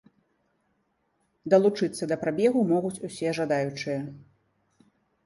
Далучыцца 1.53 2.03
да 2.11 2.17
прабегу 2.23 2.59
могуць 2.73 3.03
усе 3.11 3.29
жадаючыя. 3.39 3.99